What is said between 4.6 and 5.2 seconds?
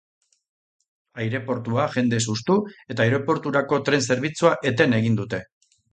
eten